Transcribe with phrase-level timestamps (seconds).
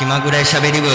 [0.00, 0.88] 気まぐれしゃべり部。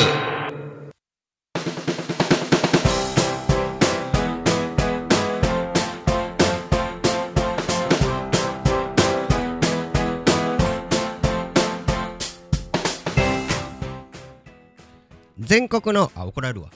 [15.37, 16.72] 全国のあ怒られるわ。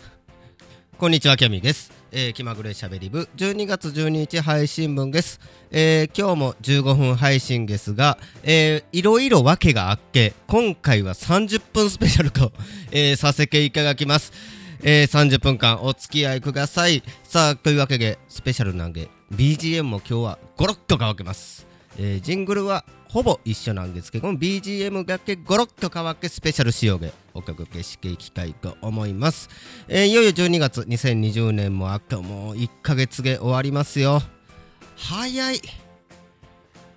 [1.00, 3.28] こんにちはキャミーです、えー、気まぐれしゃべり部。
[3.38, 5.40] 12月12日配信分です、
[5.72, 12.52] えー、今日も15分配信ですが、えー、いろいろ訳があっけ今回は30分スペシャルと、
[12.92, 14.34] えー、させていただきます。
[14.82, 17.04] えー、30分間お付き合いください。
[17.24, 21.68] さあというわけでスペシャルなんで BGM も今日はゴロッと乾けます、
[21.98, 29.50] えー、ジングルはほぼ一緒なんですけども BGM だけゴロッと変わってスペシャル仕様でお届けしていきたいと思います、
[29.88, 34.22] えー、いよいよ12月2020年もあともう1ヶ月で終わりますよ。
[34.96, 35.62] 早い。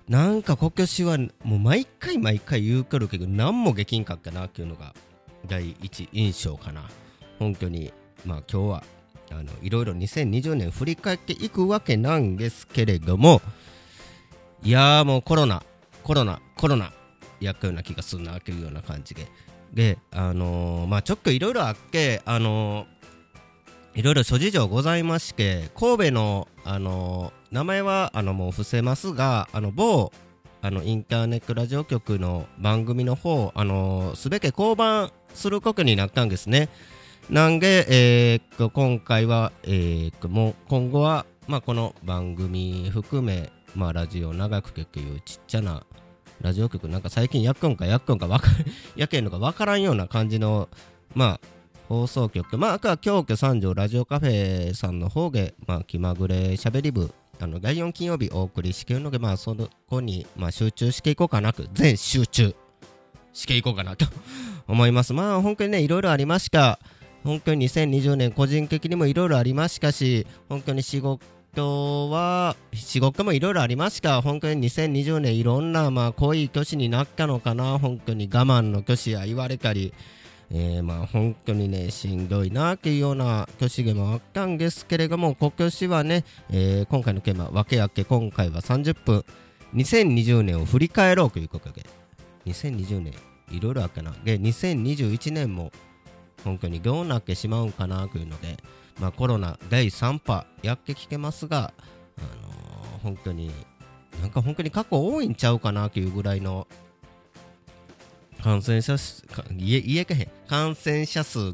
[0.09, 4.93] なんか今年はもう毎回毎回言うとるけど何もできんかったなっていうのが
[5.47, 6.89] 第一印象かな。
[7.39, 7.93] 本拠に
[8.25, 8.83] まあ今日は
[9.31, 13.41] あのいろいろ2020年振り返っていくわけなんですけれども
[14.65, 15.61] いやーもうコロナ
[16.03, 16.93] コロナコロナ
[17.41, 19.27] やったような気がするなというような感じで
[19.73, 30.11] であのー、まあちょっといろいろあってあのー、いろいろ諸事情ございまして神戸のあのー、名前はあのもう伏せますがあの某
[30.61, 36.69] あのインターネットラジオ局の番組の方あのすべて降板することになったんですね。
[37.29, 45.85] なんで、えー、と今回は、えー、ともう今後は、まあ、この番組含め、まあ、ラジオ長くというちっちゃな
[46.41, 48.49] ラジオ局なんか最近やっくんかやっくんかわか
[48.95, 50.69] やけんのかわからんような感じの、
[51.15, 51.47] まあ、
[51.87, 52.57] 放送局。
[52.57, 59.55] まああとは京都三条ラジオカフェさんの方で、まあ、気まぐれしゃべり部あの第4金曜日お送りしてるので、まあ、そ
[59.87, 61.63] こに、まあ、集中していこうかなと。
[61.73, 62.55] 全集中
[63.31, 64.05] していこうかなと
[64.67, 65.13] 思います。
[65.13, 66.79] まあ本当にねいろいろありました。
[67.23, 71.25] 本当に2020年個人的にもいろいろありましたし本当に仕事
[71.61, 77.77] は仕事もいろいろありました本当に2020年いろんなまあ濃い年になったのかな。
[77.77, 79.93] 本当に我慢の年や言われたり、
[80.49, 89.25] えー、まあ本当にねしんどいなっていうような年でもあったんですけれども今年はね、えー、今回のテーマ分け分け今回は30分。
[89.75, 91.85] 2020年を振り返ろうということで。
[92.45, 93.13] 2020年
[93.51, 94.13] いろいろあったな。
[94.23, 95.71] で2021年も
[96.43, 98.57] 本当にどうなってしまうんかなというので、
[98.99, 101.73] まあ、コロナ第3波やってきてますが、
[102.17, 103.51] あのー、本当に
[104.21, 106.67] なんか本当に過去多いんちゃうかなというぐらいの
[108.41, 110.27] 感染者数言え言えかへん。
[110.47, 111.53] 感染者数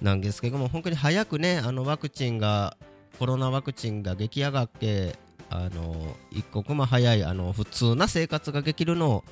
[0.00, 2.76] なんですけども本当に早くねあのワクチンが
[3.18, 5.16] コロナワクチンが出来上がって
[5.50, 9.24] あの一刻も早いあの普通な生活ができるのを、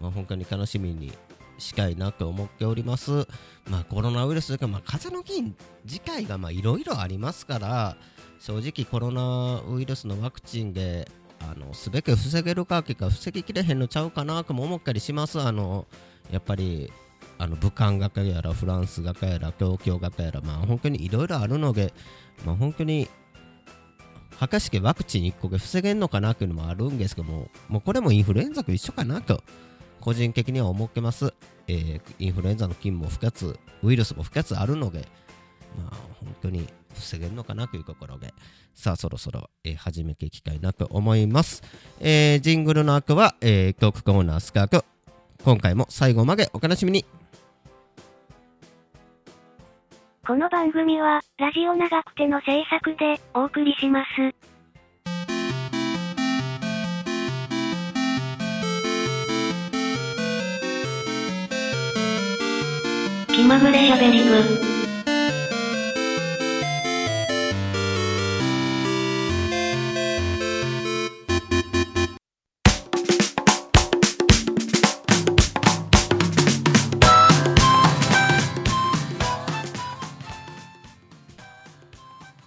[0.00, 1.12] まあ、本当に楽しみに
[1.62, 3.26] したいなと思っております。
[3.70, 7.96] まあ、コロナウイルスというか、まあ、風邪の菌自体がいろいろありますから
[8.40, 11.08] 正直コロナウイルスのワクチンで
[11.40, 15.40] あの全て防げるか結果防ぎきれへんのちゃうかなとも思ったりします。
[15.40, 15.86] あの
[16.30, 16.92] やっぱり
[17.38, 21.92] あの武漢学やらフランス学やら東京学やら、まあ、本当にいろいろあるので、
[22.44, 23.08] まあ、本当に
[24.38, 29.42] 果たしてワクチン1個で防げんのかなというのもあるんですけどももうこれもインフルエンザと一緒かなと
[30.02, 31.32] 個人的には思ってます、
[31.68, 35.06] えー、インフルエンザの菌も2つウイルスも2つあるので
[35.76, 38.34] まあ本当に防げるのかなというところで。
[38.74, 41.62] さあそろそろ、えー、始めていきたいなと思います、
[42.00, 44.84] えー、ジングルの後は、えー、曲コーナースカート
[45.44, 47.04] 今回も最後までお楽しみに。
[50.24, 54.51] この番組は、ラジオ長くての制作でお送りします。
[63.42, 64.30] 気まぐれしゃべり部。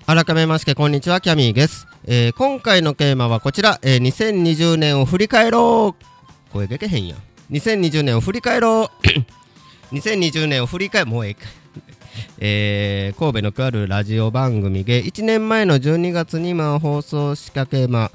[0.08, 6.54] 改めましてこんにちはキャミーです、えー、今回のテーマはこちら、えー、2020年を振り返ろう。
[6.54, 7.20] 声でけへんやん。
[7.52, 9.45] 2020年を振り返ろう。
[9.92, 11.42] 2020年を振り返もうええか。
[12.40, 18.12] えー、神戸のとあるラジオ番組で1年前の12月にまあ放送仕掛けまあ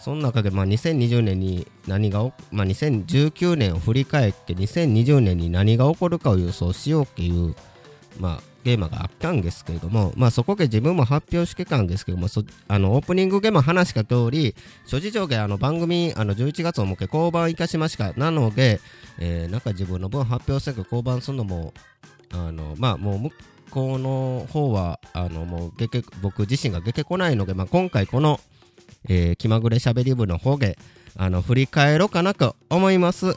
[0.00, 7.54] その中でまあ2020年に何がまあ、2019年を振り返って2020年に何が起こるかを予想しようっていう
[8.18, 12.28] まあゲームがあったんですけれども、まあそこで自分も発表してたんですけども、
[12.68, 14.54] あの、オープニングゲーム話した通り、
[14.86, 18.12] 諸事情であの番組、あの、11月をもけ交番いたしました。
[18.14, 18.80] なので、
[19.18, 21.74] えー、なんか自分の分発表せず交番するのも、
[22.30, 23.30] あの、まあもう向
[23.70, 25.72] こうの方は、あの、もう、
[26.22, 28.38] 僕自身が出てこないので、まあ今回この、
[29.08, 30.78] えー、気まぐれしゃべり部の方で、
[31.16, 33.34] あの、振り返ろうかなと思います。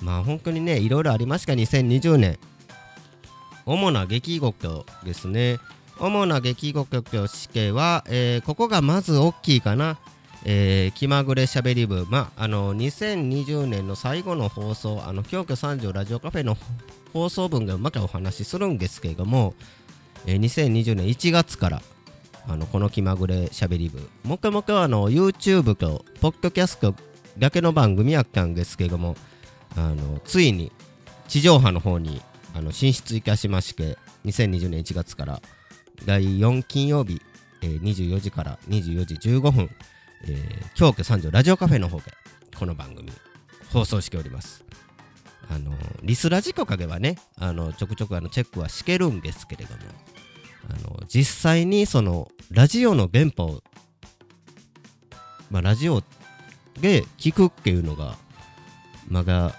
[0.00, 2.38] まあ本当にね、いろいろありました、2020年。
[3.66, 5.58] 主な激獄ですね。
[5.98, 9.98] 主な激獄としては、えー、ここがまず大きいかな。
[10.46, 16.58] えー、気まぐれしゃべり部、まあ、あの2020年の最後の放送、あの京都三条ラジオカフェの
[17.14, 19.54] 放送分がまたお話しするんですけれども、
[20.26, 21.82] えー、2020年1月から
[22.46, 26.94] あのこの気まぐれしゃべり部、もともとあの YouTube とポッドキャスト
[27.38, 29.16] だけの番組やったんですけれども、
[29.76, 30.72] あのついに
[31.26, 32.20] 地上波の方に
[32.54, 35.42] あの進出いたしまして2020年1月から
[36.06, 37.20] 第4金曜日、
[37.62, 39.70] えー、24時から24時15分、
[40.26, 42.04] えー、京都三条ラジオカフェの方で
[42.56, 43.10] この番組
[43.72, 44.64] 放送しております。
[45.50, 45.72] あの
[46.02, 49.80] リスラジとかではねあのちょくちょくあのチェックはしてるんですけれども
[50.70, 53.62] あの実際にそのラジオの電波を
[55.50, 56.02] まあラジオ
[56.80, 58.16] で聞くっていうのが
[59.08, 59.54] まだ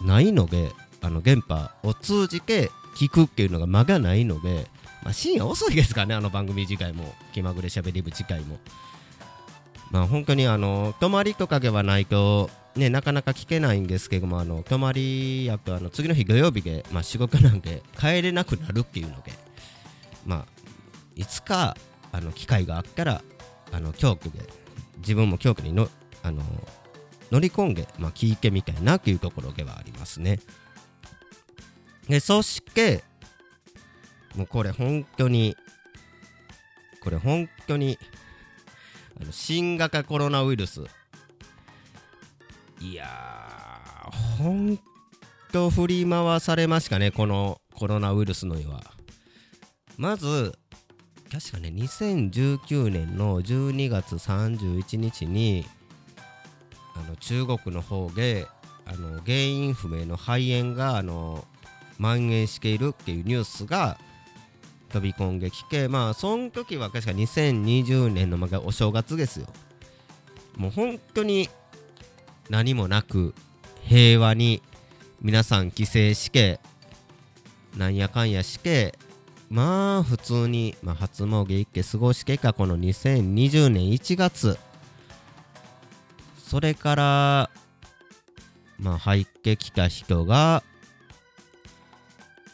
[0.00, 0.70] ないので
[1.04, 4.66] あの電波を通じて聞くっていうのが間がないので、
[5.02, 8.58] まあ、深夜遅いですからねあの番組自体も気まぐれしゃべり部次回も
[9.90, 19.32] まあ本当にあの泊まりとかではないとねなかなか聞けないんですけどもあの泊まりやっぱあの次の日土曜日で、まあ、仕事なんで帰れなくなるっていうので
[20.24, 20.46] まあ
[21.16, 21.76] いつか
[22.12, 23.22] あの機会があったら
[23.72, 24.38] あの京都で
[25.00, 25.88] 自分も京都にの
[26.22, 26.42] あの
[27.30, 30.38] 乗り込んで、まあ、聞いてみたいなというところではありますね。
[32.08, 33.02] でそして
[34.34, 35.56] もうこれ本当に
[37.00, 37.98] これ本当に
[39.20, 40.82] あの新型コロナウイルス。
[42.80, 44.78] いやー本
[45.52, 48.82] 当振り回されましたねこのコロナウイルスの絵は。
[49.96, 50.52] まず
[51.30, 55.64] 確かね2019年の12月31日に
[56.94, 58.46] あの中国の方で
[58.86, 61.44] あの原因不明の肺炎があの
[61.98, 63.98] 蔓延しているっていうニュースが
[64.90, 69.46] 飛び込んできてまあその時は確か2020年のまお正月ですよ。
[70.56, 71.48] もう本当に
[72.48, 73.34] 何もなく
[73.82, 74.62] 平和に
[75.20, 76.60] 皆さん帰省して
[77.76, 78.96] なんやかんやして
[79.50, 84.58] まあ普通に、まあ、初詣行って過ごしてかこの2020年1月。
[86.38, 87.50] それから
[88.78, 90.62] まあ入ってきた人が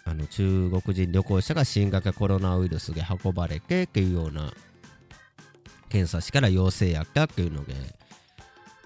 [0.05, 4.52] あの中国人旅行者が新型コロナウイルスで運ばれてっていうような
[5.88, 7.75] 検査しから陽性やったっていうので。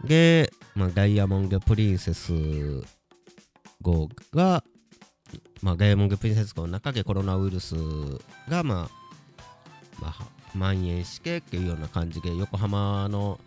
[0.03, 2.33] で、まあ、ダイヤモンド・プリンセス
[3.81, 4.65] 号が、
[5.63, 7.75] まあ、ダイヤモンド・プリンセス号の中でコロナウイルス
[8.49, 9.05] が、まあ
[10.01, 13.41] まあ、蔓延してっていうような感じで横浜の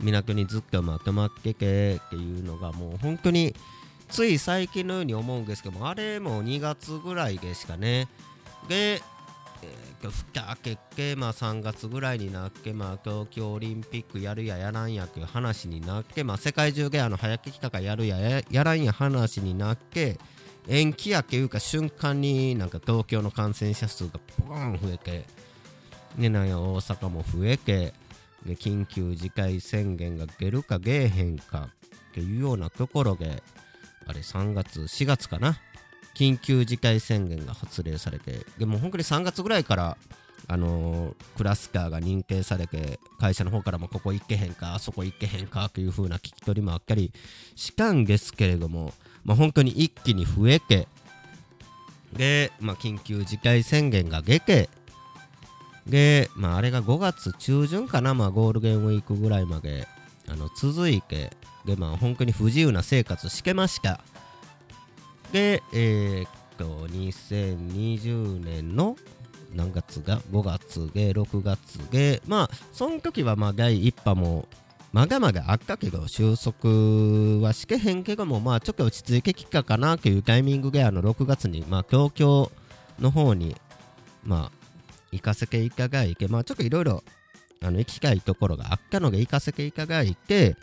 [0.00, 3.54] 港にずっとまとまっててっていうのがもう本当に
[4.12, 8.08] つい最近のように思うんですけどもあれも2月ぐらいでしかね。
[8.68, 9.00] で、
[9.62, 20.18] えー、ふたけっけ、まあ、3月ぐらいになって、まあ、東京オリンピックやるややらんやという話になって、まあ、世界中であの早けきたかやるややらんや話になって
[20.68, 25.24] 延期やけいうか瞬間になんか東京の感染者数がポーン増えて、
[26.16, 27.94] ね、なんや大阪も増えて
[28.44, 31.70] で緊急事態宣言が出るか出えへんか
[32.10, 33.42] っていうようなところで
[34.06, 35.58] あれ3月4月かな？
[36.14, 39.96] 緊急事態宣言が発令されてでも本当に3月ぐらいから
[40.48, 47.12] あのー、クラスターが認定されて会社の方からもここ行けへんかあそこ行けへんかという風な聞き取りもあったり
[47.54, 48.92] したんですけれども、
[49.24, 50.88] まあ、本当に一気に増えて
[52.12, 54.68] で、まあ、緊急事態宣言が出て
[55.86, 59.86] で、まあ、あれが5月中旬かな、まあ、ゴールデンウィークぐらいまで
[60.32, 61.30] あの続いて
[61.64, 64.00] で、まあ、本当に不自由な生活してました。
[65.30, 68.96] で、えー、っと、2020年の
[69.54, 74.48] 何月が？5月で6月で、まあ、その時はまあ第1波も
[74.92, 76.68] まだまだあったけど、収束
[77.40, 82.50] はしけへんけども、まあちょっと落ち着いてきたかなというタイミングで、あの6月に、まあ東京
[83.00, 83.56] の方に、
[84.22, 84.58] まあ
[85.10, 87.02] 行かせていただいて、まあちょっといろいろ
[87.62, 90.56] あの行きたいところがあったので行かせていただいて、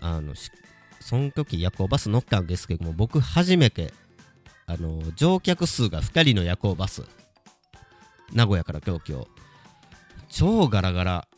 [0.00, 0.34] あの
[1.00, 3.92] その時夜行バス乗ったんですけども僕初めて
[4.66, 7.02] あの乗客数が2人の夜行バス
[8.32, 9.26] 名古屋から東京
[10.28, 11.28] 超ガラガラ。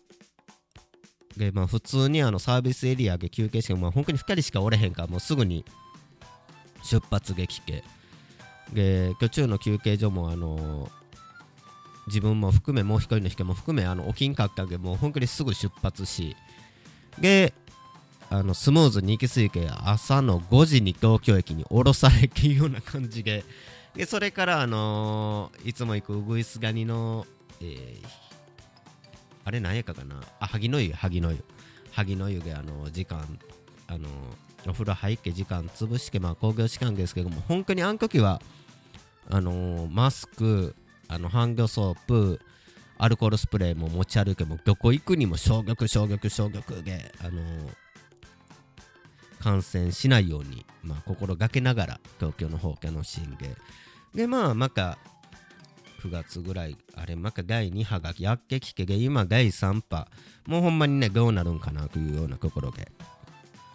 [1.37, 5.65] でまあ普通にあのサービスエリアで休憩してまあ本当に2人しかおれへんからもうすぐに
[6.83, 7.85] 出発劇系
[8.73, 11.00] で途中の休憩所もあのー
[12.07, 16.37] 自分も含めもう一人の人も含めあの起きんかったんでもう本当にすぐ出発し
[17.21, 17.53] で
[18.31, 23.45] あのスムーズに行き過ぎて朝の5時に東京駅に降ろされっていうような感じで
[23.95, 27.27] でそれからあのーいつも行くウグイスガニの、
[27.61, 28.07] えー
[29.43, 30.21] あれ何やかかな？
[30.39, 31.43] あ萩の湯萩の湯。
[31.93, 33.25] 萩の湯であの時間
[33.89, 34.07] あの
[34.69, 38.41] お風呂入って時間潰してまあ工業時間ですけども本当にあの時は
[39.31, 40.77] あのマスク
[41.11, 42.41] あのハンドソープ
[42.99, 47.91] アルコールスプレーも持ち歩けもどこ行くにも消毒消毒消毒であのー
[49.41, 53.57] 感染しないように、まあ、心がけながら東京の方楽しんで
[54.15, 54.99] でまあまた
[56.03, 60.09] 9月ぐらいあれまた第2波がやってきてで今第3波。
[60.47, 62.91] もうほんまにねどうなるんかなというようなところで、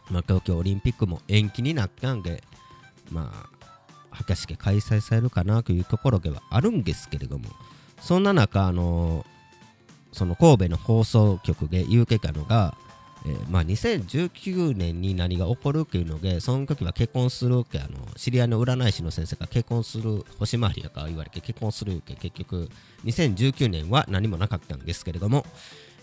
[0.10, 2.44] まあ、東京オリンピックも延期になったんで
[3.12, 3.55] まあ
[4.16, 7.46] 果たして開催されるかなというところではあるんですけれども
[8.02, 9.26] そんな中あの
[10.12, 12.76] その神戸の放送局で言うてたのが、
[13.26, 22.70] えーまあ、2019年に何が起こるっていうのでその時は結婚するってあの知り合いの占い師の先生が結婚する星回りやから言われて結婚するって結局
[23.04, 25.46] 2019年は何もなかったんですけれども、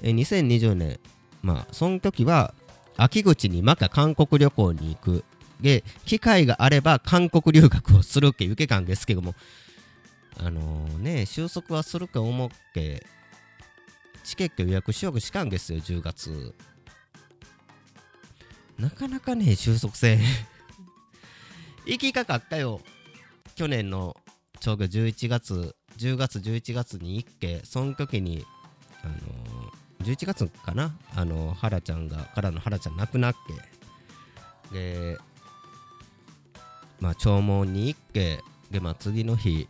[0.03, 1.01] えー2020年
[1.43, 2.53] まあその時は
[2.97, 5.25] 秋口にまた韓国旅行に行く
[5.63, 9.35] で機会があれば韓国留学をするっていうけたんですけども
[10.39, 10.61] あの
[10.99, 13.07] ね収束はするか思って
[14.25, 16.55] チケット予約しようとしたんですよ10月。
[18.79, 20.21] なかなかね収束せん。
[21.87, 22.81] 行きかかったよ。
[23.55, 24.17] 去年の
[24.61, 28.47] ちょうど11月10月11月に行ってその時に
[29.03, 30.97] あの11月かな？
[31.15, 33.73] あの原ちゃんがからの原ちゃん亡くなって。
[34.73, 35.19] で
[37.03, 39.69] まあ弔問に行ってでまあ次の日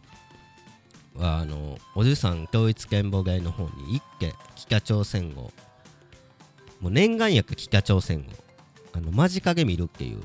[1.17, 5.51] はあのおじさん統一剣謀会の方に行って北朝鮮を
[6.81, 8.23] もう念願やく北朝鮮を
[8.93, 10.21] あの間近で見るっていう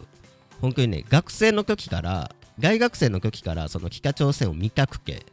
[0.60, 5.26] 本当にね学生の時から大学生の時からその北朝鮮を見たくて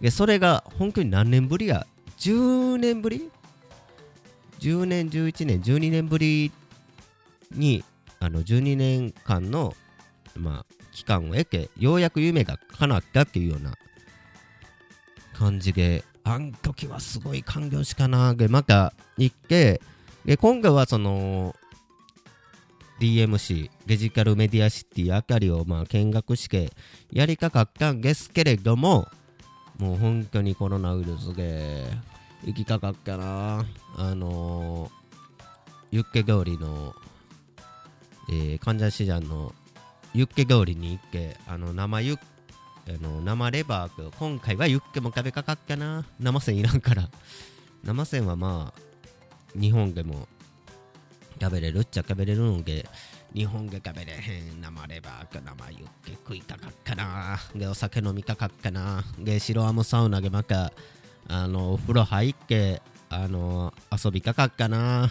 [0.00, 3.32] でそれが本当に何年ぶりや10年ぶり
[4.60, 6.52] 10年11年12年ぶり
[7.50, 7.82] に
[8.20, 9.74] あの12年間の
[10.36, 13.74] まあ期間を得てようやく夢が叶ったっていうような
[15.34, 19.82] 感じであん時はすごい感動しかなでまた行って
[20.24, 21.54] で今回はその
[22.98, 26.72] DMC デジタルメディアシティあたりをまあ見学して
[27.12, 29.06] やりたかったんですけれども
[29.78, 31.84] もう本当にコロナウイルスで
[32.46, 33.66] 行きたかったな
[33.98, 36.94] あのー、ユッケ通りの、
[38.30, 39.52] えー、患者シジャンの
[40.16, 42.18] ユッケ通りに行ってあの生ユッ
[42.88, 46.06] あの生レバー今回はユッケも食べかかったな。
[46.18, 47.10] 生線いらんから。
[47.84, 48.80] 生線はまあ
[49.60, 50.26] 日本でも
[51.38, 52.88] 食べれるっちゃ食べれるので
[53.34, 54.58] 日本で食べれへん。
[54.62, 57.38] 生レバーか生ユッケ食いたかったな。
[57.54, 59.04] でお酒飲みたかったな。
[59.18, 60.72] で白アムサウナでまた
[61.28, 62.80] あのお風呂入って
[63.10, 65.10] あの遊びたかったな。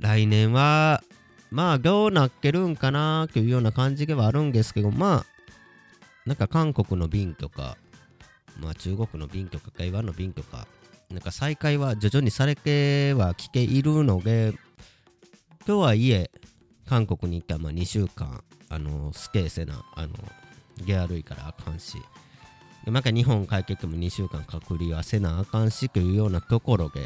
[0.00, 1.02] 来年は
[1.50, 5.26] まあどうなっけるんかなというような感じではあるんですけどまあ
[6.26, 7.76] なんか韓国の便とか
[8.60, 10.66] まあ中国の便とか台湾の便とか
[11.10, 14.52] なんか再開は徐々にされてはきているので
[15.64, 16.30] とはいえ
[16.86, 20.14] 韓国に行ったまあ2週間あのスケーセなあの
[20.84, 21.96] ゲア類からあかんし
[22.84, 27.00] でまた日本帰ってても2週間隔離はせなあかんしというようなところで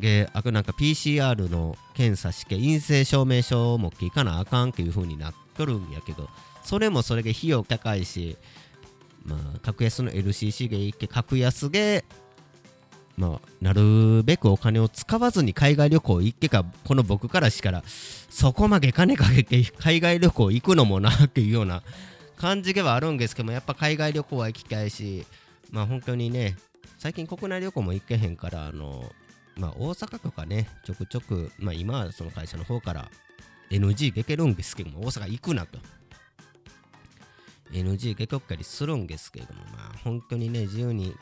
[0.00, 6.28] であとなんか PCR の検査して陰性証明書を持っていかなあかんっていう風になっとるんやけど
[6.64, 8.36] それもそれで費用高いし
[9.24, 12.04] まあ格安の LCC で行って格安で
[13.18, 21.82] まあなるべくお金を使わずに海外旅行行ってかこの僕からしたらそこまで金かけて海外旅行行くのもなっていうような
[22.36, 25.26] 感じではあるんですけどもやっぱ海外旅行は行きたいし
[25.70, 26.56] まあ本当にね
[26.98, 29.12] 最近国内旅行も行けへんからあの
[29.56, 33.10] まあ大阪とかねちょくちょくまあ今はその会社の方から
[33.70, 35.78] NG 出てるんですけども大阪行くなと。
[37.72, 41.14] NG 出とったりするんですけれどもまあ本当にね自由に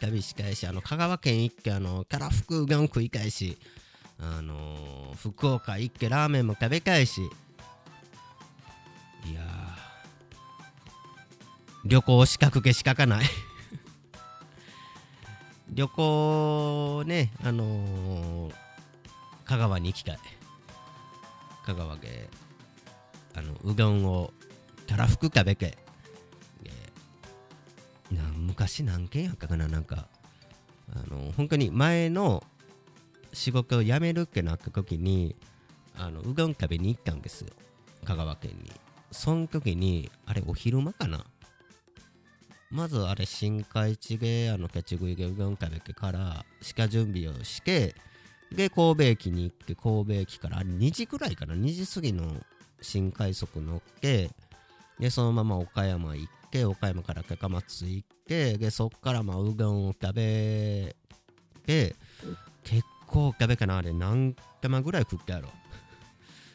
[0.00, 3.56] 旅したいしあの香川県行ってあのキャラ福うどん食いたいし
[4.20, 7.24] あのー福岡行ってラーメンも食べたいしい
[9.32, 9.44] やー
[11.88, 13.24] 旅行資格けしかかない。
[15.74, 18.52] 旅行ね、あのー、
[19.44, 20.18] 香川に行きたい。
[21.66, 22.28] 香川で、
[23.34, 24.32] あの、うどんを
[24.86, 25.76] たらふく食べて、
[28.12, 30.06] な昔何件やったかな、なんか、
[30.94, 32.44] あの、本当に前の
[33.32, 35.34] 仕事を辞めるってなった時に、
[35.96, 37.48] あの、うどん食べに行ったんですよ。
[38.04, 38.70] 香川県に。
[39.10, 41.24] その時に、あれ、お昼間かな
[42.74, 46.44] まずあれ、新海地で、あの、キャッチ食いでうどん食べてから、
[46.76, 47.94] 鹿準備をして、
[48.50, 52.34] で、神戸駅に行って、神戸駅から、あれ2時ぐらいかな、2時過ぎの
[52.82, 54.28] 新快速乗って、
[54.98, 60.96] で、そのまま岡山行って、岡山から高松行って、で、そっからまあ、うどんを食べ
[61.64, 61.94] て、
[62.64, 65.50] 結構食べかな、あれ、何玉ぐらい食ったやろ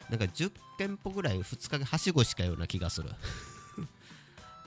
[0.09, 0.11] う。
[0.11, 3.09] なんか10店舗ぐらい2日ではしごしたような気がする。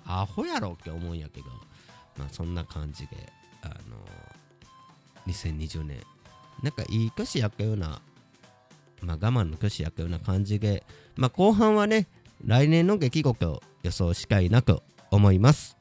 [0.06, 1.46] アホやろって思うんやけど、
[2.16, 3.32] まあそんな感じで、
[3.62, 3.74] あの
[5.26, 5.98] 2020年、
[6.62, 8.00] なんかいい年やったような、
[9.02, 10.84] まあ我慢の年やったような感じで、
[11.16, 12.08] まあ後半はね、
[12.44, 15.76] 来年の出来事を予想したいなと思います。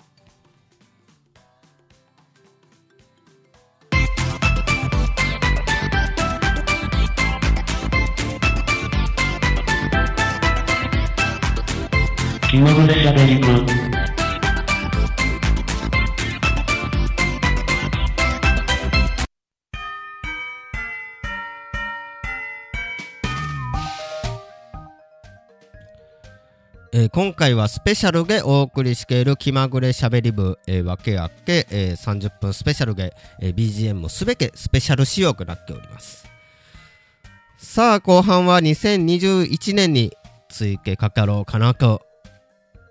[12.52, 13.91] 気まぐれしゃべり部。
[27.02, 36.28] えー今回はスペシャルでお送りしている気まぐれしゃべり部、えー、分けあって、えー30分スペシャルで、えー BGM もすべてスペシャル仕様となっております。
[37.58, 40.16] さあ後半は2021年に
[40.48, 42.04] ついて語ろうかなと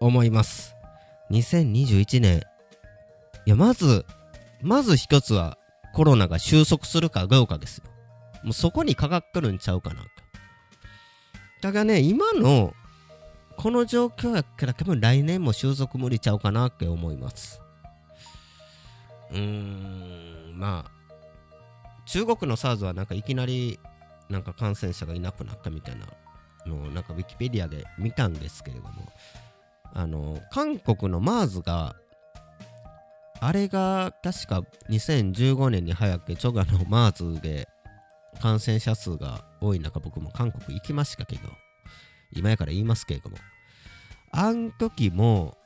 [0.01, 0.75] 思います。
[1.31, 2.39] 2021年
[3.47, 4.05] いやまず
[4.61, 5.57] まず一つは
[5.95, 7.85] コロナが収束するかどうかですよ。
[8.43, 10.09] もうそこにかかってるんちゃうかなと。
[11.63, 12.75] だがね今の
[13.63, 17.61] この状況やから多分来年も収束無理ちゃうかなって思います。
[19.31, 20.91] うーん、まあ、
[22.07, 23.79] 中国の SARS はなんかいきなり
[24.31, 26.07] なんか感染者がいなくなったみたいな
[26.67, 29.13] のをなんかウィキペディアで見たんですけれども、
[29.93, 31.97] あの、韓国の MERS が、
[33.41, 37.69] あれが確か2015年に流行って、チョガの MERS で
[38.41, 41.43] 感染者数が多い中、僕も韓国行きましたけど、
[42.33, 43.37] 今やから言いますけれども、
[44.33, 45.57] あん時も、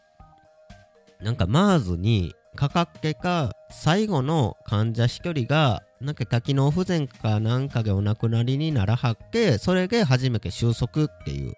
[1.20, 11.54] なんか MERS にかかってか、最後の患者一人が、なんか多機能不全かなんかでお亡くなりにならはって、それで初めて収束っていう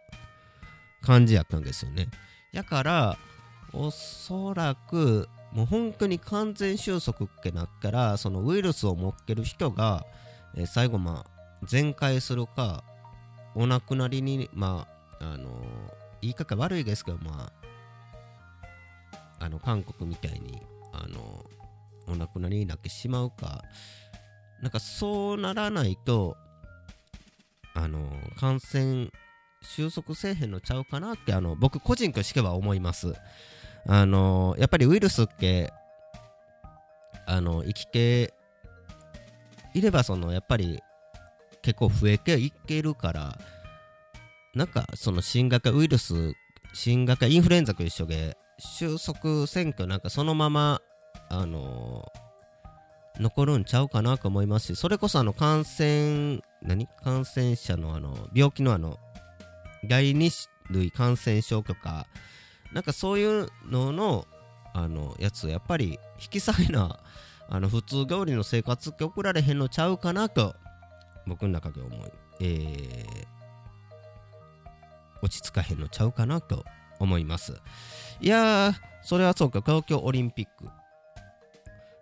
[1.03, 2.09] 感じやったんですよね。
[2.53, 3.19] やから、
[3.73, 10.05] おそらく、もう本当に完全収束ってなったら、そのウイルスを持ってる人が、
[10.57, 12.85] え最後まあ、全開するか、
[13.55, 14.87] お亡くなりに、ま
[15.21, 15.51] あ、あの
[16.23, 17.53] 言い方悪いですけど、ま
[19.41, 21.45] あ、あの、韓国みたいに、あの
[22.07, 23.63] お亡くなりになってしまうか、
[24.63, 26.37] なんかそうならないと、
[27.75, 29.11] あの感染
[29.63, 33.15] 収束せえへんのちゃうかなって、あの、僕個人としては思います。
[33.89, 35.73] あのやっぱりウイルスって、
[37.27, 38.33] あの、生きて
[39.75, 40.81] いれば、その、やっぱり
[41.63, 43.39] 結構増えていけるから、
[44.57, 46.33] なんかその新型ウイルス、
[46.73, 50.81] 新型インフルエンザと一緒で、収束選挙なんかそのまま、
[51.29, 52.27] あのー
[53.19, 56.87] 残るんちゃうかなと思いますし、それこそあの感染、何？
[57.03, 58.99] 感染者のあの、病気のあの、
[59.85, 60.31] 第二
[60.71, 62.07] 類感染症とか、
[62.73, 64.27] なんかそういうのの、
[64.75, 67.01] あの、やつ、やっぱり引き下げな、
[67.49, 70.55] あの、普通通りの生活って送られへんのちゃうかなと、
[71.27, 73.36] 僕の中で思い、えー、
[75.23, 76.65] 落ち着かへんのちゃうかなと
[76.99, 77.61] 思います。
[78.21, 80.69] いやー、それはそうか、東京オリンピック。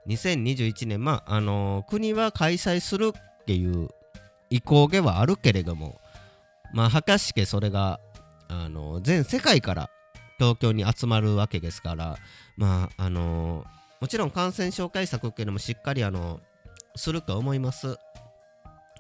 [0.07, 3.89] 2021年、まあ、あのー国は開催するっていう
[4.51, 6.01] 意向ではあるけれども、
[6.73, 8.01] まあ、果たしてそれが、
[8.49, 9.91] あのー全世界から
[10.39, 12.17] 東京に集まるわけですから、
[12.57, 16.41] まあ、あのーもちろん感染症対策っていうのもしっかり、あの
[16.95, 17.97] すると思います。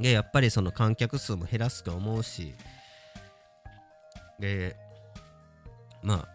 [0.01, 2.55] で、やっぱりその観客数も減らすと思うし、
[4.45, 4.77] で、
[6.03, 6.29] まあ、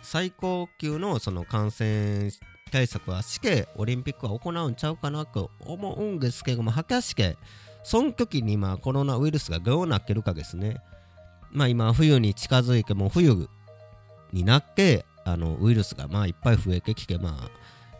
[0.00, 2.30] 最高級のその感染
[2.72, 7.36] 対策はしてオリンピックは行うんちゃうかなと思うんですけども、果たして、
[7.82, 10.78] その時にまあコロナウイルスがどうなってるかですね。
[11.52, 13.48] まあ今、冬に近づいても冬
[14.32, 17.50] になって、あのウイルスがまあいっぱい増えてきて、まあ、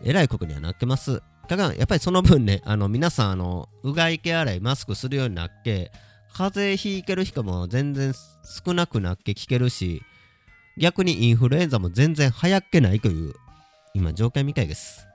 [0.03, 5.91] えらいことにはなってますだからやっぱりその分ね、あの皆さん、あのうがい手洗い、マスクするようになっけ、
[6.33, 8.13] 風邪ひいける人も全然
[8.65, 10.01] 少なくなっけ聞けるし、
[10.77, 13.33] 逆にインフルエンザも全然流行っけないという、
[13.93, 15.07] 今、状況みたいです。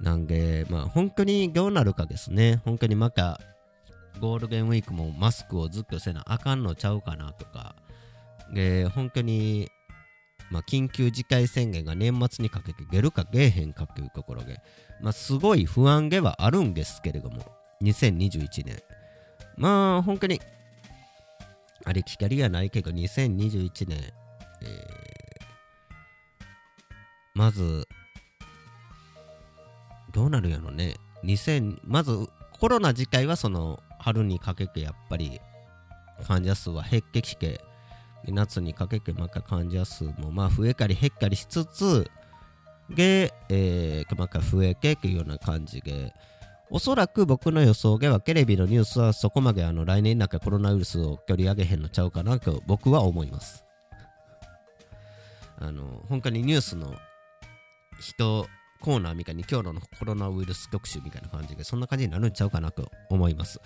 [0.00, 2.60] なんで、まあ、本当にどうなるかですね。
[2.64, 3.40] 本当にまた、
[4.20, 7.74] ゴールデンウィークもマスクをずっとせなあかんのちゃうかなとか、
[8.52, 9.70] で、本当に、
[10.50, 14.60] まあ、緊急事態宣言が年末にかけて出るか出えへんかというところで、
[15.00, 17.44] まあ、すごい不安げはあるんですけれども、
[17.82, 18.82] 2021年。
[19.56, 20.40] まあ、本当に、
[21.84, 23.98] あれ、光がないけど、2021年、
[24.62, 25.02] え
[27.34, 27.86] まず、
[30.12, 30.94] どうなるやろね。
[31.24, 35.40] 2000、まず、コロナ自体はその、春にかけてやっぱり、
[36.26, 37.60] 患者数は減ってきて、
[38.28, 42.10] 夏にかけてまた患者数もまあ増えたり減ったりしつつ、
[42.90, 46.12] で、えー、また増えてというような感じで、
[46.74, 53.62] おそらく僕の予想ではテレビのニュースはそこまであの来年なんかコロナウイルスを取り上げへんのちゃうかなと僕は思います。
[55.58, 56.94] あの、本当にニュースの
[58.00, 58.46] 人
[58.80, 63.60] コーナーみたいに今日のコロナウイルス特集みたいな感じでそんな感じになるんちゃうかなと思います。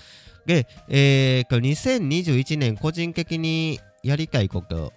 [0.44, 4.92] で、えー、2021年個人的にやりたいこと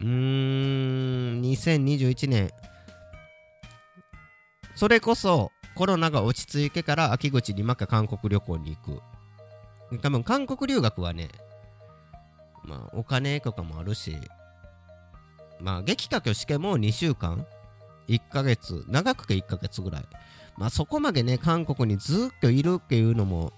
[0.00, 2.50] うーん2021年
[4.74, 9.00] それこそコロナが落ち着いてから秋口にまた韓国旅行に行く。
[10.00, 11.28] 多分韓国留学はね
[12.64, 14.16] まあお金とかもあるし
[15.60, 17.46] まあ劇画試験も2週間
[18.08, 20.04] 1ヶ月長くて1ヶ月ぐらい。
[20.56, 23.52] まあそこまでね韓国にずっといるっていうのも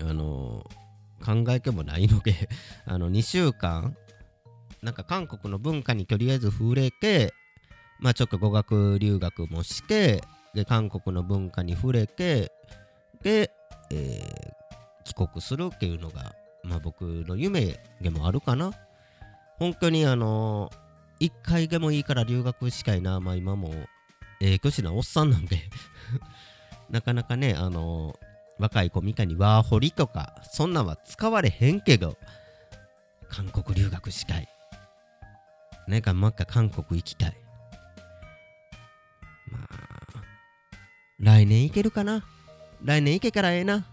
[0.00, 0.64] あの
[1.24, 2.48] 考えてもないので
[2.86, 3.96] あの2週間
[4.82, 7.34] なんか韓国の文化にとりあえず触れて
[7.98, 10.22] まあちょっと語学留学もして
[10.54, 12.52] で韓国の文化に触れて
[13.22, 13.50] で、
[13.90, 14.58] えー
[15.08, 18.72] 帰国するっていうのがまあ僕の夢でもあるかな。
[19.58, 20.70] 本当にあの
[21.18, 23.18] 一回でもいいから留学したいな。
[23.18, 23.72] まあ今も
[24.40, 25.58] ええ年なおっさんなんで。
[26.90, 28.18] なかなかねあの
[28.58, 32.16] 若い子みたいにワーホリとかそんなんは使われへんけど
[33.28, 34.48] 韓国留学したい。
[35.86, 37.36] なんかまっか韓国行きたい。
[41.20, 42.22] 来年行けるかな？
[42.84, 43.84] 来年行けからええな。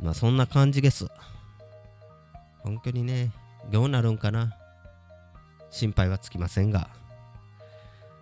[0.00, 1.08] まあそんな感じです。
[2.60, 3.32] 本当にね
[3.70, 4.52] どうなるんかな？
[5.70, 6.88] 心配はつきませんが。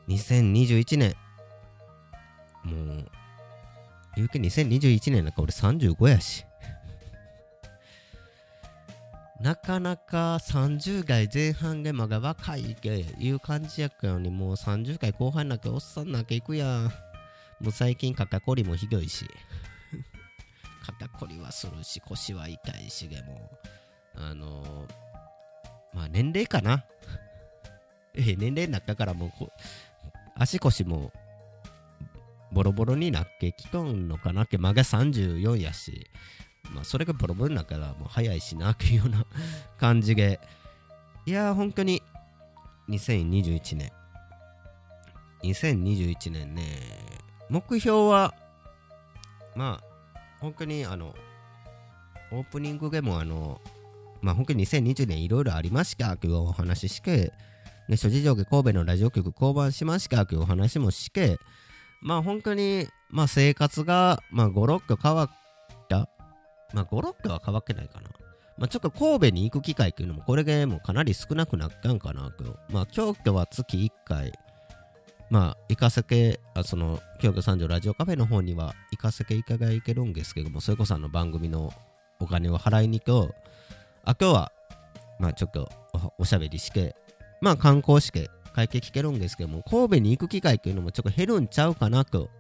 [0.09, 1.15] 2021年。
[2.65, 3.11] もう
[4.17, 6.47] 言うけ2021年なんか俺35やし。
[9.41, 17.08] なかなか30代前半でまだ若いけいう感じやっのにもう30代後半なっておっさんなんか行くやん。
[17.61, 19.27] もう最近肩こりもひどいし。
[20.85, 23.51] 肩こりはするし腰は痛いしでも
[24.15, 25.09] あのー
[25.95, 26.85] まあ年齢かな。
[28.15, 29.31] え年齢になったからもう
[30.35, 31.13] 足腰も
[32.53, 34.59] ボロボロになってきとんのかなって。
[34.59, 36.11] まだ34やし。
[36.71, 39.27] まあそれがボロボロになったらもう早いしなっていうような
[39.79, 40.41] 感じで。
[41.27, 42.03] いやー本当に
[42.89, 43.93] 2021年。
[45.43, 47.18] 2021年ね。
[47.51, 48.35] 目標は
[49.55, 51.15] まあ本当にあの
[52.33, 53.61] オープニングでもあの
[54.21, 57.33] まあ本当に2020年いろいろありましたというお話しして
[57.89, 61.39] ね、諸事情で神戸のラジオ局降板しましたというお話もして、
[62.03, 65.31] まあ本当に、まあ生活が、まあ5、6個変わっ
[65.89, 66.09] た。
[66.75, 68.11] まあ5、6個は変わってないかな。
[68.59, 72.59] まあちょっと神戸に行く機会っていうのもこれでもかなり少なくなったんかなと。
[72.71, 74.33] まあ京都は月1回、
[75.31, 81.73] まあ行かせて、あその京都三条ラジオカフェの方には行かせていただいてるんですけども、それこそあの番組の
[82.21, 83.35] お金を払いに行く
[84.05, 84.53] あ、今日は、
[85.19, 85.69] まあちょっと
[86.19, 86.97] おしゃべりして、
[87.43, 92.31] まあ観光して会計聞けるんですけども、神戸に行く機会っていうのもちょっと減るんちゃうかなと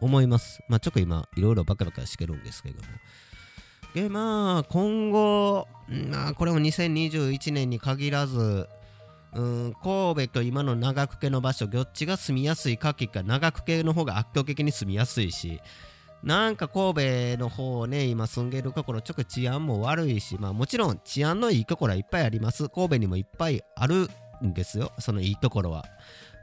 [0.00, 0.62] 思います。
[0.68, 2.82] まあちょっと今いろいろバカバカしてるんですけども。
[3.94, 8.66] で、まあ今後、まあこれも2021年に限らず、
[9.32, 15.60] うん、神戸と今の長久家の場所、どっちが住みやすいかきか、長久家の方が圧倒的に住みやすいし、
[16.22, 22.68] なんか神戸の方ね、今住んでるところ、ちょっと治安も悪いし、まあもちろん治安のいいところはいっぱいあります。
[22.68, 24.08] 神戸にもいっぱいある
[24.44, 25.84] んですよ、そのいいところは。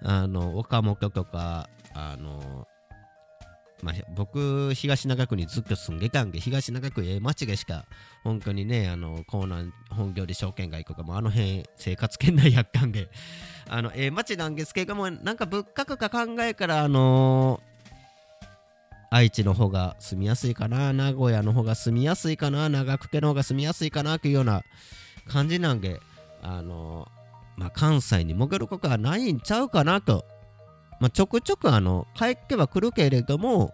[0.04, 2.67] あの、岡本とか、あの、
[3.84, 7.86] まあ、僕、東長区にずっと住んでたんで、東長区ええ町でしか、
[8.24, 13.10] 本当にね、あの、江南本業で証券街とかも、あの辺、生活圏内やったんで、
[13.70, 17.62] あの、ええ町なんですけども、なんか物価とか考えから、あの
[19.10, 24.64] 愛知の方が住みやすいかな名古屋の方が住みやすいかな長久手の方が住みやすいかなというような
[25.30, 26.02] 感じなんで
[26.42, 27.08] あの
[27.56, 30.26] まあ関西に潜ることはないんちゃうかなと。
[31.00, 33.74] まあちょくちょくあの帰ってはくるけれども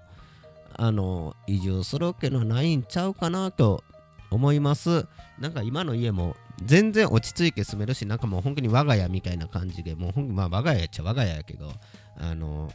[0.75, 3.83] あの移住するわけのないんちゃうかなと
[4.31, 5.05] 思います。
[5.39, 11.71] なんか今の家も全然落ち着いて住めるしなんかもう本当に我が家みたいな感じでもうほんまあ我が家っちゃ我が家やけど
[12.17, 12.71] あの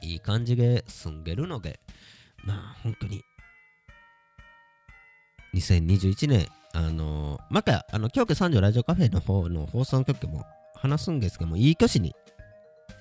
[0.00, 1.80] いい感じで住んでるので
[2.44, 3.22] まあ本当に
[5.54, 12.14] 2021年あのまたあの京都三条ラジオカフェの方の放送局も話すんですけどもいい年に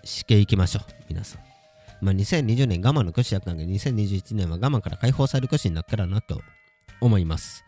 [0.03, 1.41] していきましょう皆さん
[2.01, 6.41] まあ2020年我慢の年やったんで2021年は我慢から解放される年になったらなと
[6.99, 7.63] 思います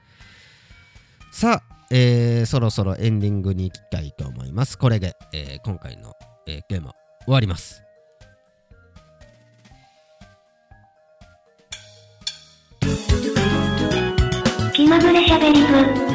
[1.32, 6.14] さあ、えーそろそろエンディングに行きたいと思いますこれで、えー今回の、
[6.48, 6.94] えーテーマ
[7.26, 7.82] 終わります
[14.74, 16.13] 気まぐれしゃべり部。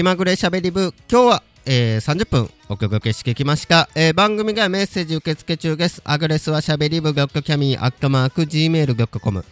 [0.00, 0.94] 気まぐれしゃべり部。
[1.10, 6.00] 今日は、えー30分お届けしてきました、えー番組がメッセージ受付中です。
[6.06, 9.44] アドレスはしゃべり部ドットキャミーアットマーク Gmail.com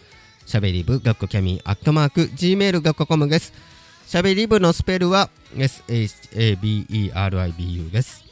[0.47, 3.53] しゃべり部ドットキャミーアットマーク Gmail.com です。
[4.07, 8.23] しゃべり部のスペルは SHABERIBU です。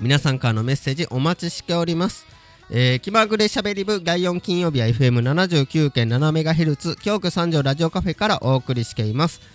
[0.00, 2.26] 皆さんからのメッセージお待ちしております。
[2.68, 9.51] えー、気まぐれしゃべり部第4金曜日は FM79.7MHz 京都三条ラジオカフェからお送りしています。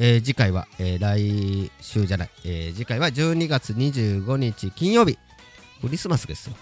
[0.00, 5.18] えー次回は、えー来週じゃない、えー次回は12月25日金曜日
[5.80, 6.56] クリスマスですよ。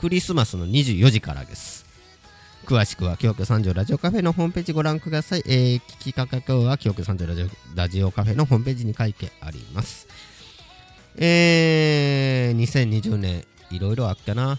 [0.00, 1.86] クリスマスの24時からです。
[2.64, 10.06] 詳しくは京都三条ラジオカフェのホームページご覧ください、えー聞きかけ今日は京都三条ラジオラジオカフェのホームページに書いてあります。
[11.16, 14.58] えー、2020年いろいろあったな。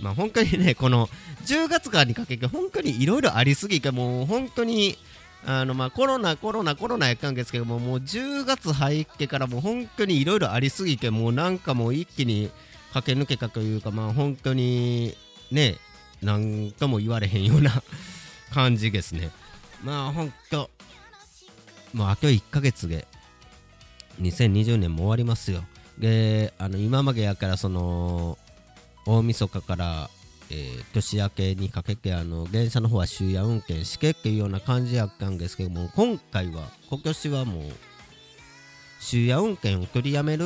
[0.00, 1.08] まあ本当にねこの
[1.46, 4.98] 10月からにかけて本当にいろいろありすぎてもう本当に
[5.44, 12.50] あのまあコロナコロナコロナやったんですけどももう10月入ってからもう本当にいろいろありすぎてもうなんかもう一気に
[12.92, 15.16] 駆け抜けたというかまあ本当に
[15.50, 15.76] ね
[16.22, 17.82] なんとも言われへんような
[18.52, 19.30] 感じですね。
[19.82, 20.70] まあ本当
[21.92, 23.06] もうあと1ヶ月で
[24.20, 25.64] 2020年も終わりますよ。
[25.98, 28.38] であの今までやからその
[29.04, 30.10] 大晦日から
[30.52, 37.62] えー年明けにかけてあの電車の方は終夜運転しけっていうような感じやったんですけども今回は今年はもう
[39.00, 40.44] 終夜運転を取りやめる、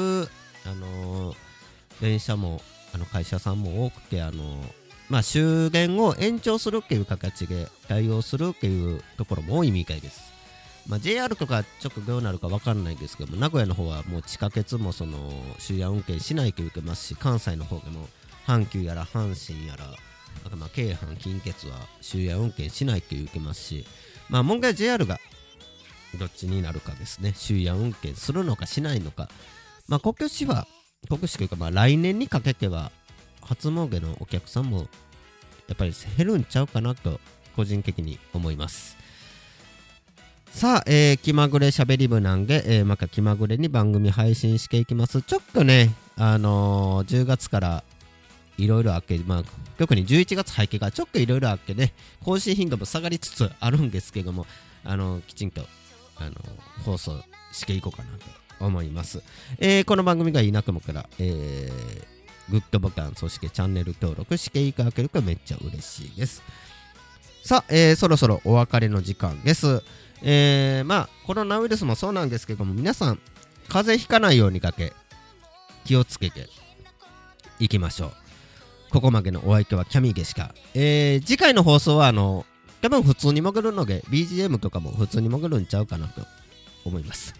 [0.64, 1.36] あのー
[2.00, 2.60] 電車も
[2.94, 4.72] あの会社さんも多くて、あのー
[5.08, 10.32] まあ、終電を延長するっていう形で対応するっていうところも多いみたいです。
[10.88, 15.18] まあ、JR とかちょっとどうなるか分かんないですけども名古屋の方はもう地下鉄もその
[15.58, 18.08] 終夜運転しないといけますし関西の方でも
[18.46, 19.86] 阪急やら阪神やら
[20.56, 23.86] まあ京阪近鉄は終夜運転しないといけますし
[24.28, 25.18] まあ問題は JR が
[26.18, 27.32] どっちになるかですね。
[27.32, 29.28] 終夜運転するのかしないのか。
[29.88, 30.66] まあ国境市は
[31.08, 32.90] 国市というかまあ来年にかけては
[33.42, 34.88] 初詣のお客さんも
[35.68, 37.20] やっぱり減るんちゃうかなと
[37.54, 38.96] 個人的に思います。
[40.50, 45.20] さあ、えー気まぐれしゃべり部なんで、えーまた気まぐれに番組配信していきます。
[45.22, 47.84] ちょっとね、あのー10月から
[48.58, 49.42] いろいろあっけ、まあ、
[49.78, 51.92] 特に11月背景がちょっといろいろあっけね、
[52.24, 54.46] 更新頻度も下がりつつあるんですけども、
[54.84, 55.62] あのきちんと、
[56.16, 56.32] あの
[56.84, 59.22] 放送していこうかなと思います。
[59.58, 62.16] えーこの番組がいなと思ったら、えー
[62.48, 66.42] グッドボタン、そしてチャンネル登録していただけるとめっちゃ嬉しいです。
[67.42, 69.82] さあ、えーそろそろお別れの時間です。
[70.22, 73.20] えーまあ、コロナウイルスもそうなんですけども、皆さん、
[73.68, 74.92] 風邪ひかないようにだけ
[75.84, 76.48] 気をつけて
[77.58, 78.12] いきましょう。
[78.90, 80.54] ここまでのお相手はキャミーでしか。
[80.74, 82.46] えー次回の放送は、あの、
[82.82, 86.22] 多分普通に潜るので、BGM とかも普通に潜るんちゃうかなと
[86.84, 87.34] 思います。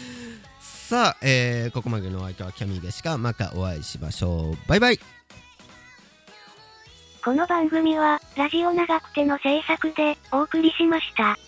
[0.60, 3.16] さあ、えーここまでのお相手はキャミーでしか。
[3.16, 4.68] またお会いしましょう。
[4.68, 5.00] バイバイ。
[7.24, 11.38] この番組は、ラジオ長くての制作でお送りしました。